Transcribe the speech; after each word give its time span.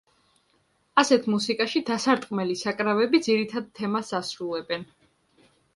ასეთ 1.01 1.27
მუსიკაში 1.33 1.83
დასარტყმელი 1.91 2.59
საკრავები 2.65 3.23
ძირითად 3.29 3.73
თემას 3.81 4.15
ასრულებენ. 4.23 4.93